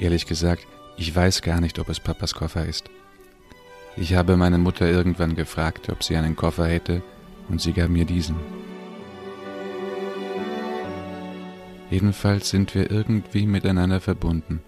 [0.00, 2.90] Ehrlich gesagt, ich weiß gar nicht, ob es Papas Koffer ist.
[3.96, 7.00] Ich habe meine Mutter irgendwann gefragt, ob sie einen Koffer hätte,
[7.48, 8.34] und sie gab mir diesen.
[11.88, 14.62] Jedenfalls sind wir irgendwie miteinander verbunden.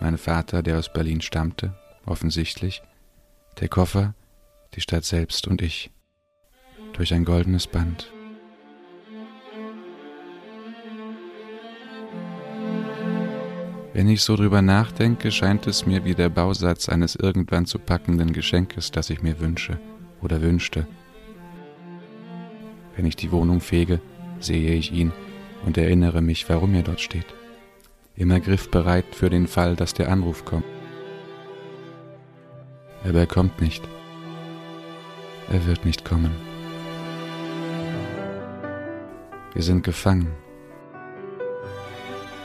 [0.00, 2.82] Mein Vater, der aus Berlin stammte, offensichtlich,
[3.60, 4.14] der Koffer,
[4.74, 5.92] die Stadt selbst und ich.
[6.94, 8.10] Durch ein goldenes Band.
[13.96, 18.34] Wenn ich so drüber nachdenke, scheint es mir wie der Bausatz eines irgendwann zu packenden
[18.34, 19.78] Geschenkes, das ich mir wünsche
[20.20, 20.86] oder wünschte.
[22.94, 24.02] Wenn ich die Wohnung fege,
[24.38, 25.14] sehe ich ihn
[25.64, 27.24] und erinnere mich, warum er dort steht.
[28.16, 30.66] Immer griffbereit für den Fall, dass der Anruf kommt.
[33.02, 33.82] Aber er kommt nicht.
[35.50, 36.32] Er wird nicht kommen.
[39.54, 40.28] Wir sind gefangen.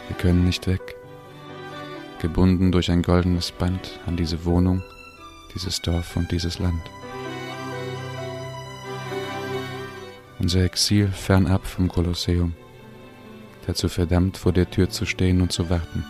[0.08, 0.96] Wir können nicht weg
[2.22, 4.82] gebunden durch ein goldenes Band an diese Wohnung,
[5.54, 6.82] dieses Dorf und dieses Land.
[10.40, 12.54] Unser Exil fernab vom Kolosseum,
[13.68, 16.06] dazu verdammt, vor der Tür zu stehen und zu warten.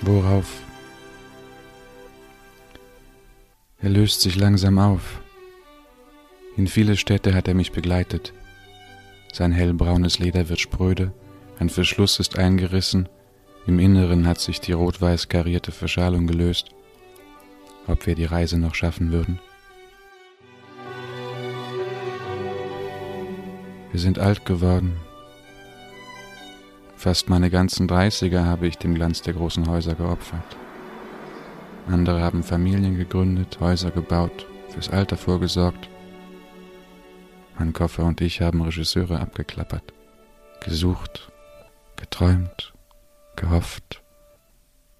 [0.00, 0.60] Worauf?
[3.80, 5.20] Er löst sich langsam auf.
[6.56, 8.32] In viele Städte hat er mich begleitet.
[9.32, 11.12] Sein hellbraunes Leder wird spröde,
[11.58, 13.08] ein Verschluss ist eingerissen,
[13.66, 16.68] im Inneren hat sich die rot-weiß karierte Verschalung gelöst.
[17.88, 19.40] Ob wir die Reise noch schaffen würden?
[23.90, 24.96] Wir sind alt geworden.
[26.96, 30.56] Fast meine ganzen Dreißiger habe ich dem Glanz der großen Häuser geopfert.
[31.88, 35.88] Andere haben Familien gegründet, Häuser gebaut, fürs Alter vorgesorgt.
[37.58, 39.92] Mein Koffer und ich haben Regisseure abgeklappert,
[40.60, 41.32] gesucht,
[41.96, 42.72] geträumt,
[43.36, 44.02] gehofft,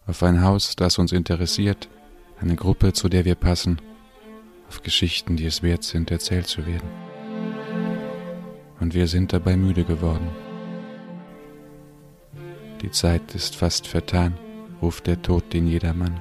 [0.07, 1.89] auf ein Haus, das uns interessiert,
[2.41, 3.81] eine Gruppe, zu der wir passen,
[4.69, 6.89] auf Geschichten, die es wert sind, erzählt zu werden.
[8.81, 10.29] Und wir sind dabei müde geworden.
[12.83, 14.37] Die Zeit ist fast vertan,
[14.83, 16.21] ruft der Tod den Jedermann.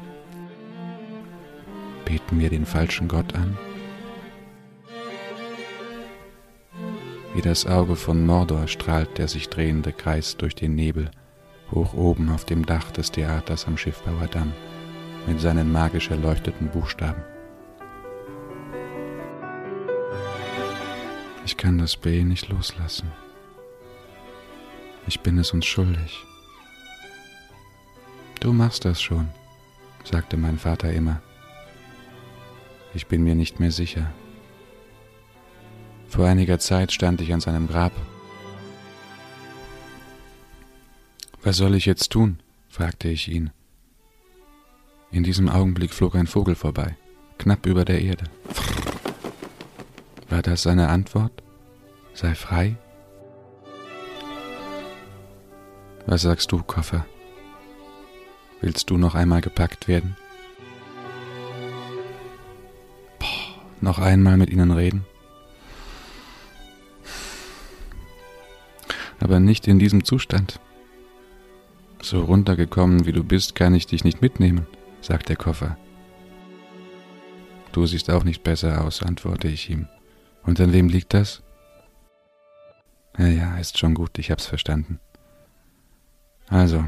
[2.05, 3.57] Beten wir den falschen Gott an?
[7.35, 11.11] Wie das Auge von Mordor strahlt der sich drehende Kreis durch den Nebel,
[11.69, 14.53] hoch oben auf dem Dach des Theaters am Schiffbauerdamm,
[15.27, 17.21] mit seinen magisch erleuchteten Buchstaben.
[21.45, 23.11] Ich kann das B nicht loslassen.
[25.05, 26.23] Ich bin es uns schuldig.
[28.39, 29.27] Du machst das schon,
[30.05, 31.21] sagte mein Vater immer.
[32.93, 34.09] Ich bin mir nicht mehr sicher.
[36.09, 37.91] Vor einiger Zeit stand ich an seinem Grab.
[41.43, 42.39] Was soll ich jetzt tun?
[42.69, 43.51] fragte ich ihn.
[45.11, 46.95] In diesem Augenblick flog ein Vogel vorbei,
[47.37, 48.25] knapp über der Erde.
[50.29, 51.43] War das seine Antwort?
[52.13, 52.75] Sei frei?
[56.05, 57.05] Was sagst du, Koffer?
[58.61, 60.17] Willst du noch einmal gepackt werden?
[63.81, 65.05] Noch einmal mit ihnen reden?
[69.25, 70.59] Aber nicht in diesem Zustand.
[71.99, 74.67] So runtergekommen wie du bist, kann ich dich nicht mitnehmen,
[75.01, 75.79] sagt der Koffer.
[77.71, 79.87] Du siehst auch nicht besser aus, antworte ich ihm.
[80.43, 81.41] Und an wem liegt das?
[83.17, 84.99] Ja, ja, ist schon gut, ich hab's verstanden.
[86.47, 86.85] Also,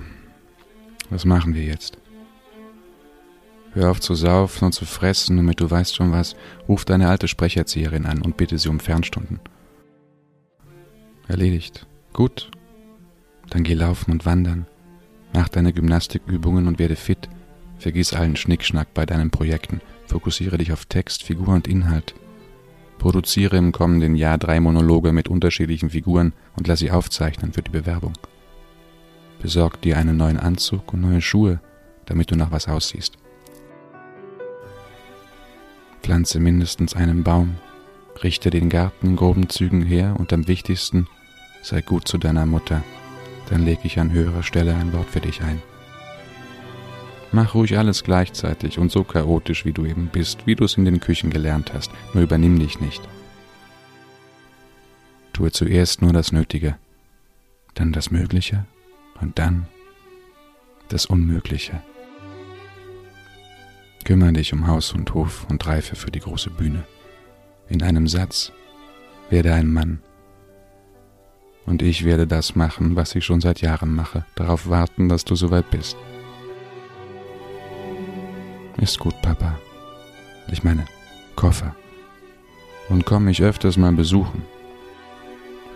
[1.10, 1.98] was machen wir jetzt?
[3.74, 6.36] Hör auf zu saufen und zu fressen, damit du weißt schon was,
[6.68, 9.40] ruf deine alte Sprecherzieherin an und bitte sie um Fernstunden.
[11.28, 11.88] Erledigt.
[12.18, 12.50] Gut.
[13.52, 14.66] Dann geh laufen und wandern.
[15.36, 17.30] Mach deine Gymnastikübungen und werde fit.
[17.78, 19.82] Vergiss allen Schnickschnack bei deinen Projekten.
[20.08, 22.16] Fokussiere dich auf Text, Figur und Inhalt.
[22.98, 27.70] Produziere im kommenden Jahr drei Monologe mit unterschiedlichen Figuren und lass sie aufzeichnen für die
[27.70, 28.14] Bewerbung.
[29.40, 31.62] Besorg dir einen neuen Anzug und neue Schuhe,
[32.08, 33.20] damit du nach was aussiehst.
[36.02, 37.58] Pflanze mindestens einen Baum,
[38.24, 41.06] richte den Garten in groben Zügen her und am wichtigsten,
[41.68, 42.82] sei gut zu deiner Mutter,
[43.50, 45.62] dann lege ich an höherer Stelle ein Wort für dich ein.
[47.34, 50.86] Mach ruhig alles gleichzeitig und so chaotisch, wie du eben bist, wie du es in
[50.86, 53.02] den Küchen gelernt hast, nur übernimm dich nicht.
[55.34, 56.78] Tue zuerst nur das Nötige,
[57.74, 58.66] dann das Mögliche
[59.20, 59.68] und dann
[60.88, 61.82] das Unmögliche.
[64.06, 66.86] Kümmere dich um Haus und Hof und reife für die große Bühne.
[67.68, 68.54] In einem Satz
[69.30, 70.00] werde ein Mann.
[71.68, 75.36] Und ich werde das machen, was ich schon seit Jahren mache, darauf warten, dass du
[75.36, 75.98] soweit bist.
[78.78, 79.60] Ist gut, Papa.
[80.50, 80.86] Ich meine,
[81.36, 81.76] Koffer.
[82.88, 84.44] Und komm mich öfters mal besuchen.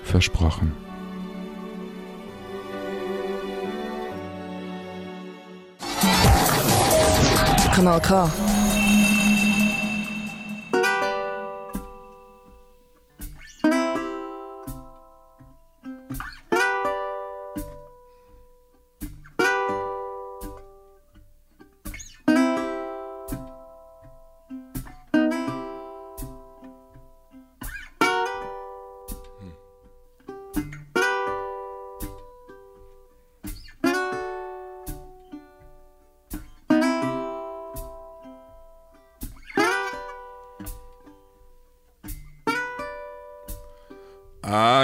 [0.04, 0.72] Versprochen.
[7.76, 8.32] Kanal K.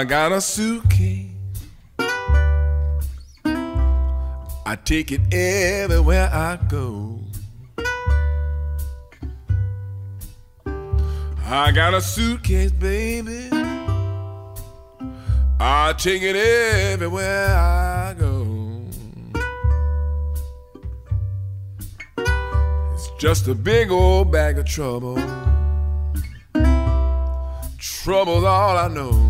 [0.08, 1.26] got a suitcase.
[4.64, 7.20] I take it everywhere I go.
[11.44, 13.50] I got a suitcase, baby.
[15.60, 18.86] I take it everywhere I go.
[22.94, 25.16] It's just a big old bag of trouble.
[27.78, 29.27] Trouble's all I know.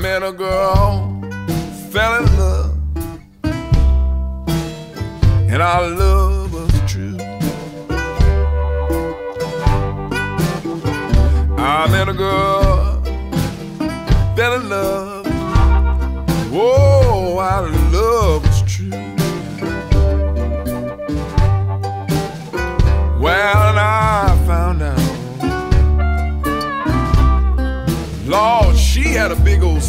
[0.00, 1.20] Met a girl,
[1.90, 2.78] fell in love,
[5.52, 7.18] and our love was true.
[11.58, 13.02] I met a girl,
[14.36, 15.26] fell in love,
[16.50, 18.90] whoa, our love was true.
[23.20, 24.98] Well, I found out,
[28.26, 29.82] Lord, she had a big old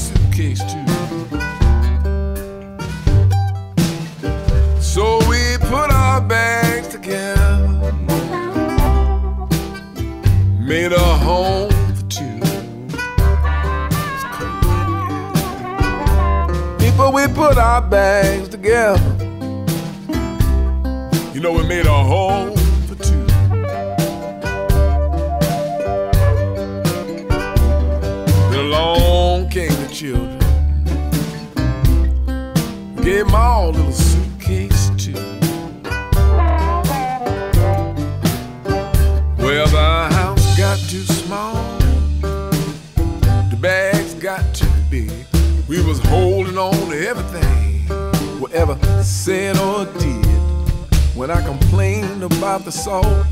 [17.51, 19.03] put our bags together.
[21.33, 22.60] You know, we made a home
[49.23, 50.25] said or did.
[51.15, 53.27] When I complained about the salt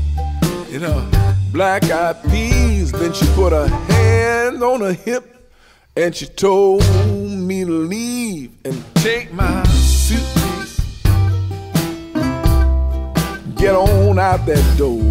[0.70, 5.50] in her black eyed peas, then she put her hand on her hip
[5.96, 6.84] and she told
[7.26, 10.78] me to leave and take my suitcase.
[13.56, 15.02] Get on out that door.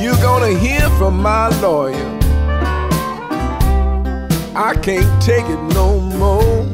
[0.00, 2.19] You're gonna hear from my lawyer.
[4.62, 6.69] I can't take it no more.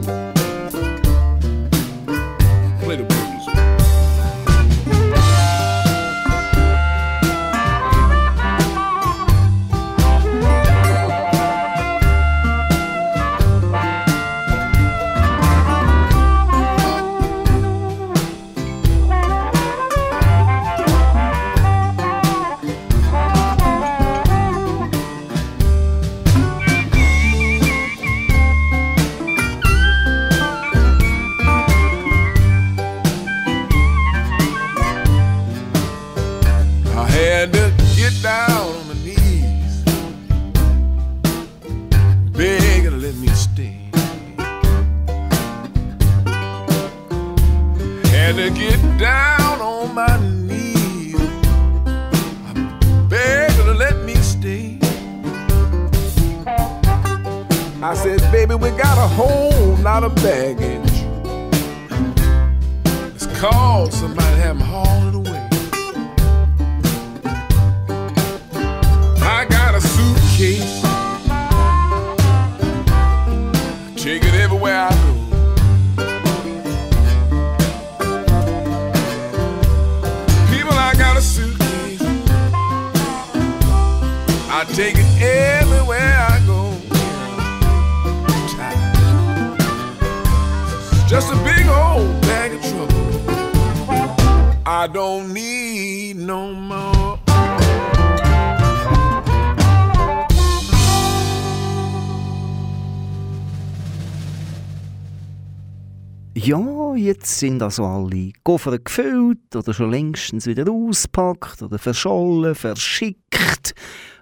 [107.16, 113.74] Jetzt sind also alle Koffer gefüllt oder schon längstens wieder ausgepackt oder verschollen, verschickt.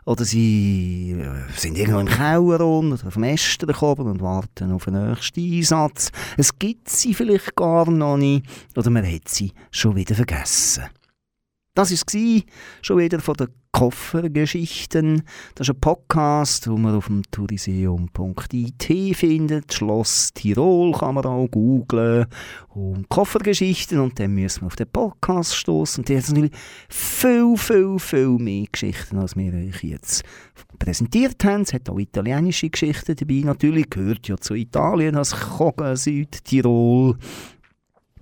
[0.06, 4.84] Oder sie äh, sind irgendwo im Keller oder auf dem Äster gekommen und warten auf
[4.84, 6.10] den nächsten Einsatz.
[6.36, 10.84] Es gibt sie vielleicht gar noch nicht oder man hat sie schon wieder vergessen.
[11.74, 12.42] Das war
[12.82, 15.24] schon wieder von den Koffergeschichten.
[15.56, 19.74] Das ist ein Podcast, den man auf dem touriseum.it findet.
[19.74, 22.26] Schloss Tirol kann man auch googlen.
[22.68, 23.98] Und Koffergeschichten.
[23.98, 26.02] Und dann müssen wir auf den Podcast stoßen.
[26.02, 26.52] Und der hat natürlich
[26.88, 30.22] viel, viel, viel mehr Geschichten, als wir euch jetzt
[30.78, 31.62] präsentiert haben.
[31.62, 33.42] Es hat auch italienische Geschichten dabei.
[33.44, 37.16] Natürlich gehört ja zu Italien, das Kogen Südtirol.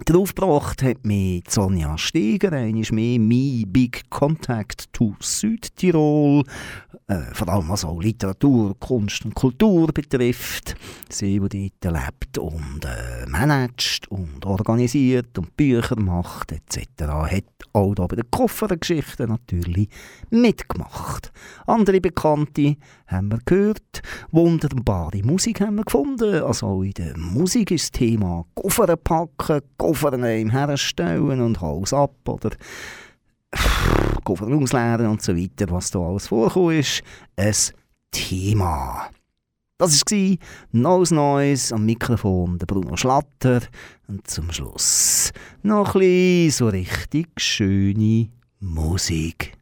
[0.05, 6.45] Draufgebracht hat mich Sonja Steger, einmal mehr «My Big Contact to Südtirol»,
[7.13, 10.75] äh, vor allem was auch Literatur, Kunst und Kultur betrifft.
[11.09, 17.45] Sie, die dort lebt und äh, managt und organisiert und Bücher macht etc., hat
[17.75, 19.89] auch da bei den Koffergeschichten natürlich
[20.31, 21.33] mitgemacht.
[21.67, 26.43] Andere Bekannte haben wir gehört, wunderbare Musik haben wir gefunden.
[26.43, 32.15] Also auch in der Musik ist das Thema Koffer packen, Koffer herstellen und Haus ab
[32.27, 32.51] oder
[34.25, 37.03] Koffer ausleeren und so weiter, was da alles vorgekommen ist,
[37.37, 37.55] ein
[38.11, 39.11] Thema.
[39.79, 40.37] Das war
[40.71, 43.63] Neues Neues am Mikrofon, der Bruno Schlatter.
[44.07, 48.29] Und zum Schluss noch ein bisschen so richtig schöne
[48.61, 49.59] Musik.